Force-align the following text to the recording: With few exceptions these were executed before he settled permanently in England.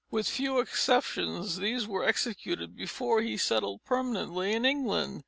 With 0.09 0.27
few 0.27 0.57
exceptions 0.57 1.57
these 1.57 1.85
were 1.87 2.03
executed 2.03 2.75
before 2.75 3.21
he 3.21 3.37
settled 3.37 3.85
permanently 3.85 4.51
in 4.53 4.65
England. 4.65 5.19